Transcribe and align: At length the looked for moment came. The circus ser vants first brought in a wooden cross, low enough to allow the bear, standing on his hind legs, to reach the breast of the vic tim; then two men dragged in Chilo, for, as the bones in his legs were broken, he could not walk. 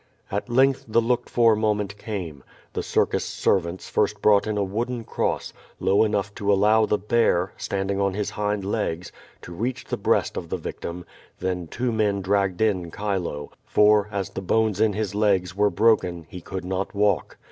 At 0.31 0.49
length 0.49 0.85
the 0.87 0.99
looked 0.99 1.29
for 1.29 1.55
moment 1.55 1.95
came. 1.95 2.43
The 2.73 2.81
circus 2.81 3.23
ser 3.23 3.59
vants 3.59 3.87
first 3.87 4.19
brought 4.19 4.47
in 4.47 4.57
a 4.57 4.63
wooden 4.63 5.03
cross, 5.03 5.53
low 5.79 6.03
enough 6.03 6.33
to 6.37 6.51
allow 6.51 6.87
the 6.87 6.97
bear, 6.97 7.53
standing 7.55 8.01
on 8.01 8.15
his 8.15 8.31
hind 8.31 8.65
legs, 8.65 9.11
to 9.43 9.53
reach 9.53 9.85
the 9.85 9.97
breast 9.97 10.37
of 10.37 10.49
the 10.49 10.57
vic 10.57 10.79
tim; 10.79 11.05
then 11.37 11.67
two 11.67 11.91
men 11.91 12.21
dragged 12.23 12.61
in 12.61 12.89
Chilo, 12.89 13.51
for, 13.63 14.07
as 14.11 14.31
the 14.31 14.41
bones 14.41 14.81
in 14.81 14.93
his 14.93 15.13
legs 15.13 15.55
were 15.55 15.69
broken, 15.69 16.25
he 16.29 16.41
could 16.41 16.65
not 16.65 16.95
walk. 16.95 17.37